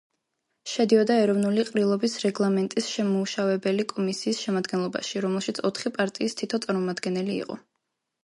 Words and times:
შედიოდა 0.69 1.15
ეროვნული 1.23 1.65
ყრილობის 1.67 2.15
რეგლამენტის 2.23 2.87
შემმუშავებელი 2.93 3.85
კომისიის 3.93 4.41
შემადგენლობაში, 4.45 5.21
რომელშიც 5.25 5.63
ოთხი 5.71 5.91
პარტიის 5.99 6.39
თითო 6.43 6.61
წარმომადგენელი 6.65 7.37
იყო. 7.45 7.59